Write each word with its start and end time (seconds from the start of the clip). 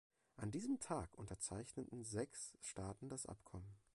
An 0.35 0.49
diesem 0.49 0.79
Tag 0.79 1.15
unterzeichneten 1.15 2.03
sechs 2.03 2.57
Staaten 2.59 3.07
das 3.07 3.27
Abkommen. 3.27 3.77